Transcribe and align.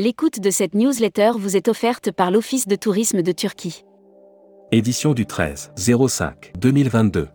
L'écoute 0.00 0.38
de 0.38 0.50
cette 0.50 0.76
newsletter 0.76 1.32
vous 1.36 1.56
est 1.56 1.66
offerte 1.66 2.12
par 2.12 2.30
l'Office 2.30 2.68
de 2.68 2.76
tourisme 2.76 3.20
de 3.20 3.32
Turquie. 3.32 3.84
Édition 4.70 5.12
du 5.12 5.26
13 5.26 5.72
05 5.76 6.52
2022. 6.56 7.26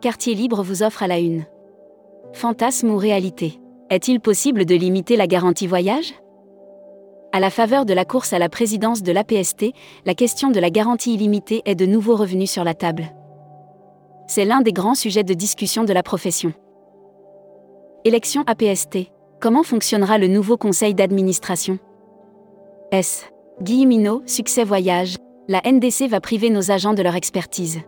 Quartier 0.00 0.34
libre 0.34 0.62
vous 0.62 0.82
offre 0.82 1.02
à 1.02 1.06
la 1.06 1.18
une. 1.18 1.44
Fantasme 2.32 2.88
ou 2.88 2.96
réalité? 2.96 3.60
Est-il 3.90 4.20
possible 4.20 4.64
de 4.64 4.74
limiter 4.74 5.16
la 5.16 5.26
garantie 5.26 5.66
voyage? 5.66 6.14
À 7.34 7.40
la 7.40 7.50
faveur 7.50 7.84
de 7.84 7.92
la 7.92 8.06
course 8.06 8.32
à 8.32 8.38
la 8.38 8.48
présidence 8.48 9.02
de 9.02 9.12
l'APST, 9.12 9.66
la 10.06 10.14
question 10.14 10.50
de 10.50 10.60
la 10.60 10.70
garantie 10.70 11.12
illimitée 11.12 11.60
est 11.66 11.74
de 11.74 11.84
nouveau 11.84 12.16
revenue 12.16 12.46
sur 12.46 12.64
la 12.64 12.72
table. 12.72 13.04
C'est 14.28 14.46
l'un 14.46 14.62
des 14.62 14.72
grands 14.72 14.94
sujets 14.94 15.24
de 15.24 15.34
discussion 15.34 15.84
de 15.84 15.92
la 15.92 16.02
profession. 16.02 16.54
Élection 18.06 18.44
APST. 18.46 19.10
Comment 19.46 19.62
fonctionnera 19.62 20.18
le 20.18 20.26
nouveau 20.26 20.56
conseil 20.56 20.92
d'administration? 20.92 21.78
S. 22.90 23.26
Guy 23.62 23.86
Minot, 23.86 24.24
Succès 24.26 24.64
Voyage. 24.64 25.18
La 25.46 25.62
NDC 25.64 26.08
va 26.08 26.20
priver 26.20 26.50
nos 26.50 26.72
agents 26.72 26.94
de 26.94 27.02
leur 27.04 27.14
expertise. 27.14 27.78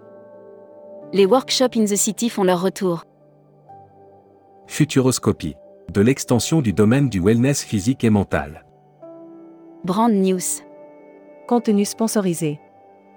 Les 1.12 1.26
workshops 1.26 1.76
in 1.76 1.84
the 1.84 1.96
city 1.96 2.28
font 2.28 2.44
leur 2.44 2.62
retour. 2.62 3.02
Futuroscopie. 4.68 5.56
De 5.92 6.00
l'extension 6.00 6.62
du 6.62 6.72
domaine 6.72 7.08
du 7.08 7.18
wellness 7.20 7.64
physique 7.64 8.04
et 8.04 8.10
mental. 8.10 8.64
Brand 9.82 10.12
News. 10.12 10.62
Contenu 11.48 11.84
sponsorisé. 11.84 12.60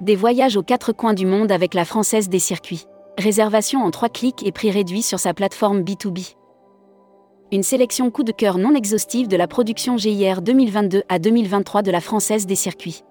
Des 0.01 0.15
voyages 0.15 0.57
aux 0.57 0.63
quatre 0.63 0.93
coins 0.93 1.13
du 1.13 1.27
monde 1.27 1.51
avec 1.51 1.75
la 1.75 1.85
Française 1.85 2.27
des 2.27 2.39
circuits. 2.39 2.87
Réservation 3.19 3.83
en 3.83 3.91
trois 3.91 4.09
clics 4.09 4.43
et 4.43 4.51
prix 4.51 4.71
réduit 4.71 5.03
sur 5.03 5.19
sa 5.19 5.35
plateforme 5.35 5.81
B2B. 5.81 6.40
Une 7.53 7.63
sélection 7.63 8.09
coup 8.11 8.23
de 8.23 8.31
cœur 8.31 8.57
non 8.57 8.73
exhaustive 8.75 9.27
de 9.27 9.35
la 9.35 9.45
production 9.45 9.97
GIR 9.97 10.41
2022 10.41 11.03
à 11.09 11.19
2023 11.19 11.81
de 11.81 11.91
la 11.91 11.99
Française 11.99 12.45
des 12.45 12.55
circuits. 12.55 13.03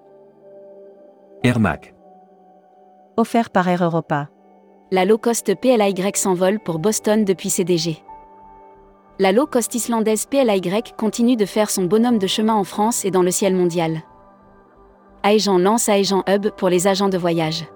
Airmac. 1.43 1.93
Offert 3.17 3.51
par 3.51 3.67
Air 3.67 3.83
Europa. 3.83 4.29
La 4.89 5.05
low 5.05 5.19
cost 5.19 5.53
PLY 5.53 5.93
s'envole 6.15 6.59
pour 6.59 6.79
Boston 6.79 7.23
depuis 7.23 7.51
CDG. 7.51 7.99
La 9.19 9.31
low 9.31 9.45
cost 9.45 9.75
islandaise 9.75 10.25
PLY 10.25 10.61
continue 10.97 11.35
de 11.35 11.45
faire 11.45 11.69
son 11.69 11.83
bonhomme 11.83 12.17
de 12.17 12.25
chemin 12.25 12.55
en 12.55 12.63
France 12.63 13.05
et 13.05 13.11
dans 13.11 13.21
le 13.21 13.29
ciel 13.29 13.55
mondial. 13.55 14.01
Aegean 15.23 15.59
lance 15.59 15.87
Aegean 15.87 16.23
Hub 16.27 16.49
pour 16.57 16.69
les 16.69 16.87
agents 16.87 17.09
de 17.09 17.17
voyage. 17.19 17.67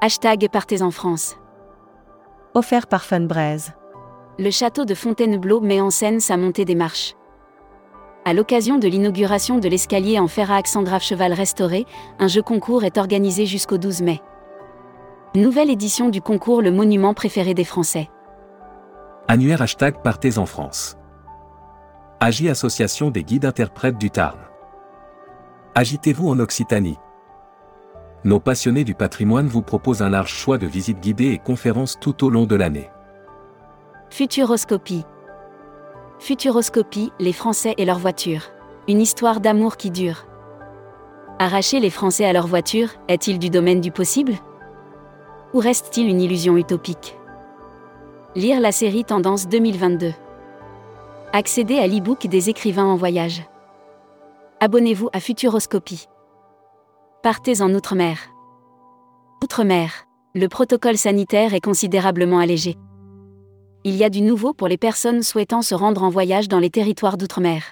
Hashtag 0.00 0.48
Partez 0.50 0.80
en 0.80 0.90
France. 0.90 1.36
Offert 2.54 2.86
par 2.86 3.04
Funbraise. 3.04 3.74
Le 4.38 4.50
château 4.50 4.84
de 4.84 4.94
Fontainebleau 4.94 5.60
met 5.60 5.80
en 5.80 5.90
scène 5.90 6.20
sa 6.20 6.36
montée 6.36 6.64
des 6.64 6.74
marches. 6.74 7.14
À 8.24 8.32
l'occasion 8.32 8.78
de 8.78 8.86
l'inauguration 8.86 9.58
de 9.58 9.68
l'escalier 9.68 10.18
en 10.18 10.28
fer 10.28 10.50
à 10.50 10.56
accent 10.56 10.82
grave 10.82 11.02
cheval 11.02 11.32
restauré, 11.32 11.86
un 12.18 12.28
jeu 12.28 12.42
concours 12.42 12.84
est 12.84 12.98
organisé 12.98 13.46
jusqu'au 13.46 13.78
12 13.78 14.02
mai. 14.02 14.20
Nouvelle 15.34 15.70
édition 15.70 16.08
du 16.08 16.20
concours 16.20 16.62
Le 16.62 16.70
monument 16.70 17.14
préféré 17.14 17.54
des 17.54 17.64
Français. 17.64 18.08
Annuaire 19.28 19.62
hashtag 19.62 20.02
Partez 20.02 20.38
en 20.38 20.46
France. 20.46 20.96
Agi 22.20 22.48
Association 22.48 23.10
des 23.10 23.24
guides 23.24 23.44
interprètes 23.44 23.98
du 23.98 24.10
Tarn. 24.10 24.38
Agitez-vous 25.74 26.28
en 26.28 26.38
Occitanie. 26.40 26.98
Nos 28.24 28.40
passionnés 28.40 28.84
du 28.84 28.94
patrimoine 28.94 29.46
vous 29.46 29.62
proposent 29.62 30.02
un 30.02 30.10
large 30.10 30.32
choix 30.32 30.58
de 30.58 30.66
visites 30.66 31.00
guidées 31.00 31.30
et 31.30 31.38
conférences 31.38 31.96
tout 31.98 32.24
au 32.24 32.30
long 32.30 32.44
de 32.44 32.56
l'année. 32.56 32.90
Futuroscopie. 34.12 35.04
Futuroscopie, 36.18 37.12
les 37.20 37.32
Français 37.32 37.74
et 37.78 37.84
leur 37.84 38.00
voiture. 38.00 38.42
Une 38.88 39.00
histoire 39.00 39.40
d'amour 39.40 39.76
qui 39.76 39.92
dure. 39.92 40.26
Arracher 41.38 41.78
les 41.78 41.90
Français 41.90 42.24
à 42.24 42.32
leur 42.32 42.48
voiture, 42.48 42.88
est-il 43.06 43.38
du 43.38 43.50
domaine 43.50 43.80
du 43.80 43.92
possible? 43.92 44.34
Ou 45.54 45.60
reste-t-il 45.60 46.08
une 46.08 46.20
illusion 46.20 46.56
utopique? 46.56 47.16
Lire 48.34 48.60
la 48.60 48.72
série 48.72 49.04
Tendance 49.04 49.46
2022. 49.46 50.12
Accéder 51.32 51.78
à 51.78 51.86
l'e-book 51.86 52.26
des 52.26 52.50
écrivains 52.50 52.86
en 52.86 52.96
voyage. 52.96 53.44
Abonnez-vous 54.58 55.08
à 55.12 55.20
Futuroscopie. 55.20 56.08
Partez 57.22 57.62
en 57.62 57.72
Outre-mer. 57.72 58.18
Outre-mer. 59.42 60.04
Le 60.34 60.48
protocole 60.48 60.98
sanitaire 60.98 61.54
est 61.54 61.64
considérablement 61.64 62.40
allégé. 62.40 62.76
Il 63.82 63.96
y 63.96 64.04
a 64.04 64.10
du 64.10 64.20
nouveau 64.20 64.52
pour 64.52 64.68
les 64.68 64.76
personnes 64.76 65.22
souhaitant 65.22 65.62
se 65.62 65.74
rendre 65.74 66.02
en 66.02 66.10
voyage 66.10 66.48
dans 66.48 66.58
les 66.58 66.68
territoires 66.68 67.16
d'outre-mer. 67.16 67.62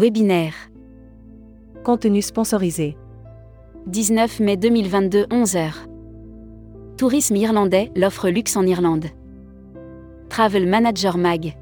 Webinaire. 0.00 0.54
Contenu 1.84 2.20
sponsorisé. 2.22 2.96
19 3.86 4.40
mai 4.40 4.56
2022 4.56 5.26
11h. 5.26 5.86
Tourisme 6.96 7.36
irlandais, 7.36 7.92
l'offre 7.94 8.30
luxe 8.30 8.56
en 8.56 8.66
Irlande. 8.66 9.06
Travel 10.28 10.66
Manager 10.66 11.18
Mag. 11.18 11.56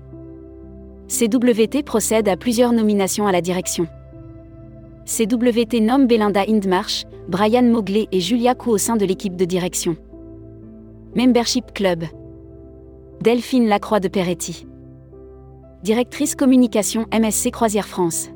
CWT 1.09 1.83
procède 1.85 2.31
à 2.31 2.37
plusieurs 2.39 2.73
nominations 2.73 3.27
à 3.27 3.33
la 3.33 3.43
direction. 3.43 3.87
CWT 5.05 5.83
nomme 5.83 6.07
Belinda 6.07 6.45
Hindmarsh, 6.49 7.05
Brian 7.29 7.65
Mowgli 7.65 8.09
et 8.11 8.21
Julia 8.21 8.55
Koo 8.55 8.71
au 8.71 8.79
sein 8.79 8.97
de 8.97 9.05
l'équipe 9.05 9.37
de 9.37 9.45
direction. 9.45 9.97
Membership 11.15 11.75
Club. 11.75 12.05
Delphine 13.21 13.67
Lacroix 13.67 13.99
de 13.99 14.07
Peretti. 14.07 14.65
Directrice 15.83 16.37
communication 16.37 17.07
MSC 17.13 17.51
Croisière 17.51 17.89
France. 17.89 18.31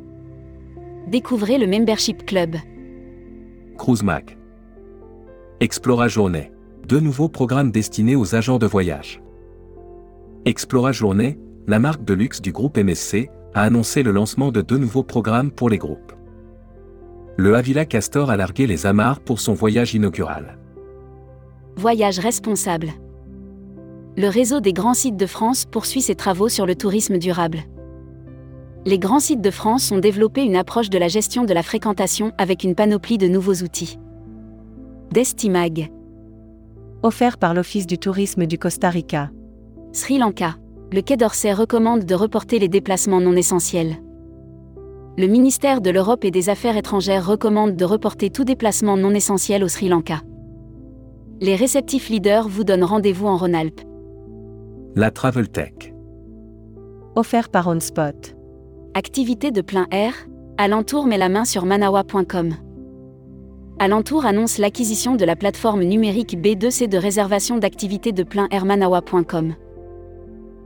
Découvrez 1.06 1.56
le 1.56 1.68
Membership 1.68 2.26
Club. 2.26 2.56
Cruise 3.78 4.02
Mac. 4.02 4.36
Explora 5.60 6.08
Journée. 6.08 6.50
Deux 6.88 6.98
nouveaux 6.98 7.28
programmes 7.28 7.70
destinés 7.70 8.16
aux 8.16 8.34
agents 8.34 8.58
de 8.58 8.66
voyage. 8.66 9.22
Explora 10.46 10.90
Journée, 10.90 11.38
la 11.68 11.78
marque 11.78 12.04
de 12.04 12.14
luxe 12.14 12.42
du 12.42 12.50
groupe 12.50 12.76
MSC, 12.76 13.30
a 13.54 13.62
annoncé 13.62 14.02
le 14.02 14.10
lancement 14.10 14.50
de 14.50 14.62
deux 14.62 14.78
nouveaux 14.78 15.04
programmes 15.04 15.52
pour 15.52 15.70
les 15.70 15.78
groupes. 15.78 16.12
Le 17.36 17.54
Avila 17.54 17.84
Castor 17.84 18.30
a 18.30 18.36
largué 18.36 18.66
les 18.66 18.84
amarres 18.84 19.20
pour 19.20 19.38
son 19.38 19.54
voyage 19.54 19.94
inaugural. 19.94 20.58
Voyage 21.76 22.18
responsable. 22.18 22.88
Le 24.14 24.28
réseau 24.28 24.60
des 24.60 24.74
grands 24.74 24.92
sites 24.92 25.16
de 25.16 25.24
France 25.24 25.64
poursuit 25.64 26.02
ses 26.02 26.14
travaux 26.14 26.50
sur 26.50 26.66
le 26.66 26.74
tourisme 26.74 27.16
durable. 27.16 27.60
Les 28.84 28.98
grands 28.98 29.20
sites 29.20 29.40
de 29.40 29.50
France 29.50 29.90
ont 29.90 30.00
développé 30.00 30.42
une 30.42 30.56
approche 30.56 30.90
de 30.90 30.98
la 30.98 31.08
gestion 31.08 31.44
de 31.44 31.54
la 31.54 31.62
fréquentation 31.62 32.32
avec 32.36 32.62
une 32.62 32.74
panoplie 32.74 33.16
de 33.16 33.26
nouveaux 33.26 33.62
outils. 33.62 33.98
Destimag. 35.12 35.90
Offert 37.02 37.38
par 37.38 37.54
l'Office 37.54 37.86
du 37.86 37.96
tourisme 37.96 38.44
du 38.44 38.58
Costa 38.58 38.90
Rica. 38.90 39.30
Sri 39.92 40.18
Lanka. 40.18 40.56
Le 40.92 41.00
Quai 41.00 41.16
d'Orsay 41.16 41.54
recommande 41.54 42.04
de 42.04 42.14
reporter 42.14 42.58
les 42.58 42.68
déplacements 42.68 43.20
non 43.20 43.34
essentiels. 43.34 43.96
Le 45.16 45.26
ministère 45.26 45.80
de 45.80 45.88
l'Europe 45.88 46.26
et 46.26 46.30
des 46.30 46.50
Affaires 46.50 46.76
étrangères 46.76 47.26
recommande 47.26 47.76
de 47.76 47.84
reporter 47.86 48.28
tout 48.28 48.44
déplacement 48.44 48.98
non 48.98 49.14
essentiel 49.14 49.64
au 49.64 49.68
Sri 49.68 49.88
Lanka. 49.88 50.20
Les 51.40 51.56
réceptifs 51.56 52.10
leaders 52.10 52.46
vous 52.46 52.64
donnent 52.64 52.84
rendez-vous 52.84 53.26
en 53.26 53.38
Rhône-Alpes. 53.38 53.80
La 54.94 55.10
Travel 55.10 55.48
Tech. 55.48 55.94
Offert 57.16 57.48
par 57.48 57.66
OnSpot. 57.66 58.36
Activité 58.92 59.50
de 59.50 59.62
plein 59.62 59.86
air, 59.90 60.12
Alentour 60.58 61.06
met 61.06 61.16
la 61.16 61.30
main 61.30 61.46
sur 61.46 61.64
manawa.com. 61.64 62.50
Alentour 63.78 64.26
annonce 64.26 64.58
l'acquisition 64.58 65.16
de 65.16 65.24
la 65.24 65.34
plateforme 65.34 65.82
numérique 65.82 66.36
B2C 66.36 66.88
de 66.88 66.98
réservation 66.98 67.56
d'activités 67.56 68.12
de 68.12 68.22
plein 68.22 68.48
air 68.50 68.66
manawa.com. 68.66 69.54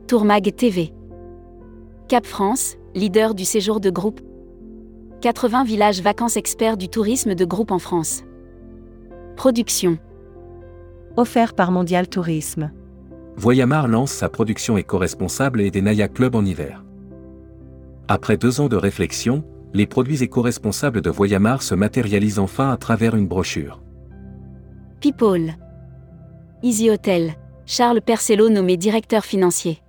Tourmag 0.09 0.57
TV. 0.57 0.93
Cap 2.09 2.27
France, 2.27 2.75
leader 2.97 3.33
du 3.33 3.45
séjour 3.45 3.79
de 3.79 3.91
groupe. 3.91 4.21
80 5.21 5.63
villages 5.63 6.01
vacances 6.01 6.37
experts 6.37 6.79
du 6.79 6.89
tourisme 6.89 7.37
de 7.37 7.45
groupe 7.45 7.71
en 7.71 7.79
France. 7.79 8.25
Production. 9.37 9.99
Offert 11.17 11.55
par 11.55 11.71
Mondial 11.71 12.09
Tourisme. 12.09 12.73
Voyamar 13.39 13.87
lance 13.87 14.13
sa 14.13 14.31
production 14.31 14.79
éco-responsable 14.79 15.61
et 15.61 15.71
des 15.71 15.83
Naya 15.83 16.09
Club 16.09 16.35
en 16.35 16.45
hiver. 16.45 16.83
Après 18.09 18.39
deux 18.39 18.63
ans 18.63 18.69
de 18.69 18.77
réflexion, 18.77 19.45
les 19.75 19.87
produits 19.87 20.23
éco-responsables 20.23 21.03
de 21.03 21.11
Voyamar 21.11 21.61
se 21.61 21.75
matérialisent 21.75 22.39
enfin 22.39 22.71
à 22.71 22.79
travers 22.79 23.15
une 23.15 23.27
brochure. 23.27 23.83
People. 25.03 25.55
Easy 26.63 26.89
Hotel. 26.89 27.35
Charles 27.67 28.01
Percello 28.01 28.49
nommé 28.49 28.79
directeur 28.79 29.27
financier. 29.27 29.83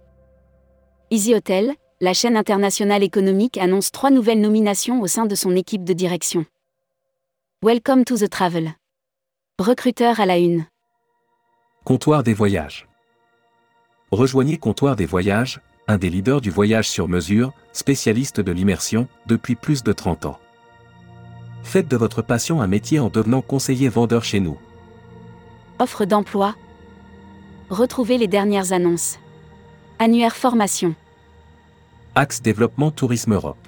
Easy 1.10 1.34
Hotel, 1.34 1.74
la 2.02 2.14
chaîne 2.14 2.36
internationale 2.36 3.02
économique 3.02 3.58
annonce 3.58 3.94
trois 3.94 4.12
nouvelles 4.12 4.42
nominations 4.42 5.00
au 5.00 5.08
sein 5.08 5.26
de 5.26 5.36
son 5.36 5.56
équipe 5.56 5.86
de 5.86 5.94
direction. 5.94 6.46
Welcome 7.64 8.04
to 8.04 8.18
the 8.18 8.30
travel. 8.30 8.72
Recruteur 9.58 10.20
à 10.20 10.26
la 10.26 10.38
une. 10.38 10.66
Comptoir 11.86 12.24
des 12.24 12.34
voyages. 12.34 12.87
Rejoignez 14.12 14.58
Comptoir 14.58 14.96
des 14.96 15.06
voyages, 15.06 15.60
un 15.90 15.98
des 15.98 16.10
leaders 16.10 16.40
du 16.40 16.50
voyage 16.50 16.90
sur 16.90 17.10
mesure, 17.10 17.52
spécialiste 17.74 18.40
de 18.40 18.54
l'immersion, 18.54 19.10
depuis 19.26 19.56
plus 19.56 19.84
de 19.84 19.92
30 19.92 20.28
ans. 20.28 20.40
Faites 21.62 21.90
de 21.90 21.98
votre 21.98 22.22
passion 22.22 22.62
un 22.62 22.68
métier 22.68 23.00
en 23.00 23.10
devenant 23.10 23.42
conseiller 23.42 23.90
vendeur 23.90 24.24
chez 24.24 24.40
nous. 24.40 24.58
Offre 25.80 26.06
d'emploi. 26.06 26.56
Retrouvez 27.70 28.18
les 28.18 28.30
dernières 28.30 28.72
annonces. 28.72 29.20
Annuaire 30.00 30.38
formation. 30.38 30.96
Axe 32.16 32.42
Développement 32.42 32.92
Tourisme 32.92 33.34
Europe. 33.34 33.68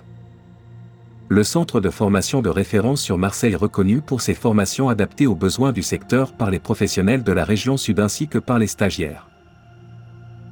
Le 1.28 1.44
centre 1.44 1.82
de 1.82 1.90
formation 1.90 2.42
de 2.42 2.50
référence 2.50 3.02
sur 3.02 3.18
Marseille 3.18 3.58
reconnu 3.58 4.00
pour 4.00 4.22
ses 4.22 4.36
formations 4.36 4.88
adaptées 4.88 5.28
aux 5.28 5.36
besoins 5.36 5.74
du 5.74 5.84
secteur 5.84 6.32
par 6.32 6.50
les 6.50 6.60
professionnels 6.60 7.26
de 7.26 7.34
la 7.34 7.44
région 7.44 7.76
sud 7.76 8.00
ainsi 8.00 8.30
que 8.30 8.40
par 8.40 8.58
les 8.58 8.68
stagiaires. 8.68 9.30